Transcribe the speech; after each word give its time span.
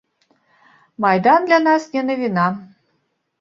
Майдан 1.03 1.45
для 1.51 1.59
нас 1.67 1.83
не 1.93 2.03
навіна. 2.09 2.47